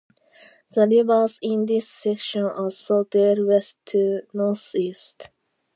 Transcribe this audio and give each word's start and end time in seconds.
The 0.71 0.87
rivers 0.87 1.37
in 1.43 1.67
this 1.67 1.87
section 1.87 2.45
are 2.45 2.71
sorted 2.71 3.37
west 3.45 3.77
to 3.89 4.21
north-east. 4.33 5.29